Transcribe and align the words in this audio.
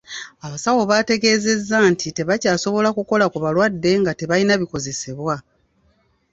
Abasawo 0.45 0.81
bategeezezza 0.91 1.77
nti 1.91 2.07
tebakyasobola 2.17 2.89
kukola 2.97 3.25
ku 3.31 3.37
balwadde 3.43 3.91
nga 4.01 4.11
tebalina 4.19 4.53
bikozesebwa. 4.61 5.35